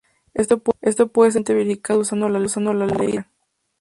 Esto 0.33 0.57
puede 0.57 0.93
ser 0.93 1.11
fácilmente 1.13 1.53
verificado 1.53 1.99
usando 1.99 2.27
la 2.27 2.39
Ley 2.39 2.47
de 2.49 2.55
De 2.71 2.97
Morgan. 2.97 3.27